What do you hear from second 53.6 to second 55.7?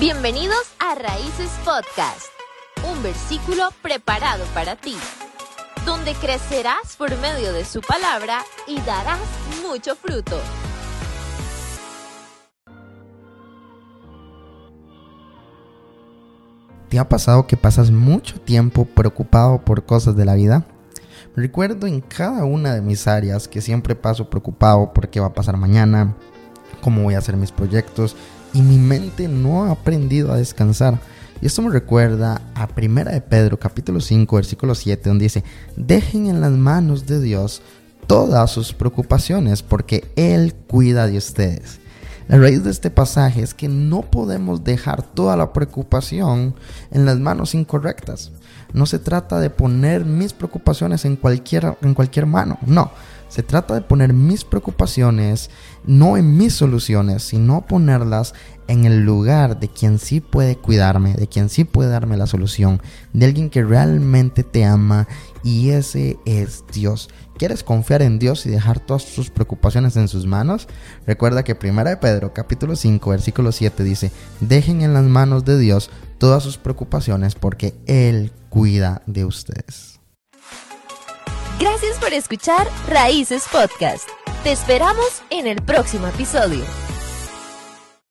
de poner mis preocupaciones